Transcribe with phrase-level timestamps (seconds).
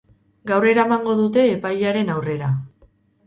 [0.51, 2.51] Gaur eramango dute epailearen aurrera.